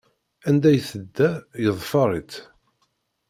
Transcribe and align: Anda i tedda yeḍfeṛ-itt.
Anda 0.47 0.69
i 0.77 0.79
tedda 0.89 1.29
yeḍfeṛ-itt. 1.63 2.33